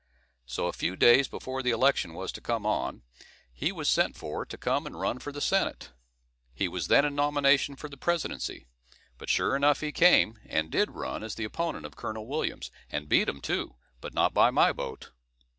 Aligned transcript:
So, 0.47 0.65
a 0.65 0.73
few 0.73 0.95
days 0.95 1.27
before 1.27 1.61
the 1.61 1.69
election 1.69 2.15
was 2.15 2.31
to 2.31 2.41
come 2.41 2.65
on, 2.65 3.03
he 3.53 3.71
was 3.71 3.87
sent 3.87 4.17
for 4.17 4.43
to 4.47 4.57
come 4.57 4.87
and 4.87 4.99
run 4.99 5.19
for 5.19 5.31
the 5.31 5.39
senate. 5.41 5.91
He 6.55 6.67
was 6.67 6.87
then 6.87 7.05
in 7.05 7.13
nomination 7.13 7.75
for 7.75 7.87
the 7.87 7.97
presidency; 7.97 8.65
but 9.19 9.29
sure 9.29 9.55
enough 9.55 9.81
he 9.81 9.91
came, 9.91 10.39
and 10.47 10.71
did 10.71 10.89
run 10.89 11.21
as 11.21 11.35
the 11.35 11.43
opponent 11.45 11.85
of 11.85 11.95
Colonel 11.95 12.25
Williams, 12.25 12.71
and 12.89 13.07
beat 13.07 13.29
him 13.29 13.41
too, 13.41 13.75
but 13.99 14.15
not 14.15 14.33
by 14.33 14.49
my 14.49 14.71
vote. 14.71 15.11